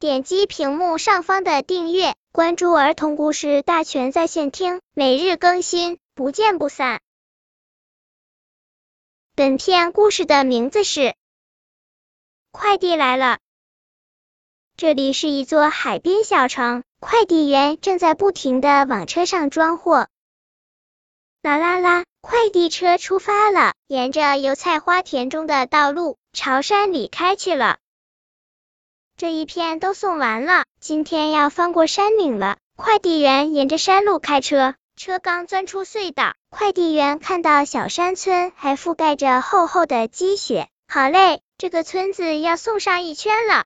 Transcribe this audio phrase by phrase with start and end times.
[0.00, 7.00] 点击屏幕上方的订阅，关注儿童故事大全在线听，每日更新，不见不散。
[9.34, 11.00] 本片故事的名字是
[12.52, 13.26] 《快递来了》。
[14.76, 20.06] 这里是一座海边小城，快递员正在不停的往车上装货。
[21.42, 27.78] 啦啦啦，快递车出发了，沿着油菜花田中的道路朝山里开去了。
[29.18, 32.56] 这一片都送完了，今天要翻过山岭了。
[32.76, 43.64] 快递员沿着山路开车，车刚钻出隧道，快递员看到小山村还覆盖着厚厚的积雪，好嘞，这个村子要送上一圈了。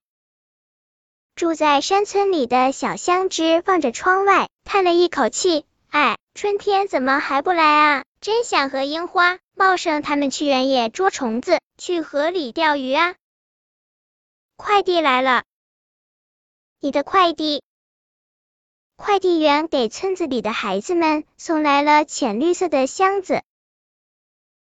[1.36, 6.16] 住在山村里的小香枝望着窗外，叹了一口气，哎。
[6.34, 8.04] 春天怎么还不来啊？
[8.22, 13.16] 真想和樱花、茂盛他们去原野捉虫子，去河里钓鱼啊！
[14.64, 15.42] 快递来了，
[16.78, 17.64] 你的快递。
[18.94, 23.42] 快递员给村子里的孩子们送来了浅绿色的箱子。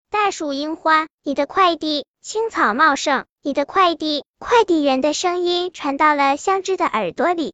[0.09, 2.07] 大树樱花，你的快递。
[2.21, 4.25] 青草茂盛，你的快递。
[4.39, 7.53] 快递员的声音传到了香枝的耳朵里。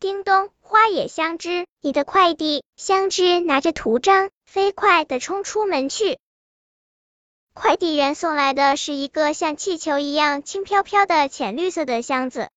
[0.00, 0.48] 叮咚。
[0.60, 2.64] 花野香枝，你的快递。
[2.76, 6.18] 香枝拿着图章，飞快的冲出门去。
[7.54, 12.50] 快递员送来的是一个像气球一样轻飘飘的浅绿色的箱子，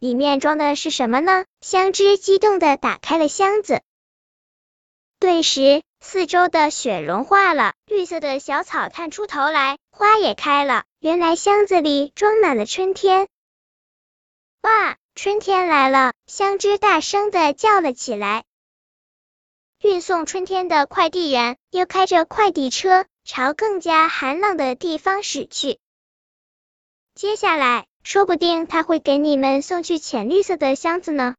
[0.00, 1.44] 里面装的是什么呢？
[1.60, 3.80] 香枝激动的打开了箱子，
[5.20, 10.84] 顿时四周的雪融化了，绿色的小草探出头来，花也开了。
[10.98, 13.28] 原来箱子里装满了春天。
[14.62, 14.96] 哇！
[15.14, 18.44] 春天来了，香枝大声的叫了起来。
[19.80, 25.78] 运送春天的快递员又开着快递车朝更加寒冷的地方驶去。
[27.14, 31.34] 接下来，说不定他会给你们送去浅绿色的箱子呢。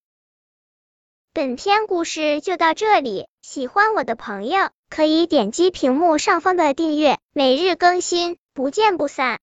[1.34, 9.40] 本篇故事就到这里，喜欢我的朋友可以点击屏幕上方的订阅，每日更新，不见不散。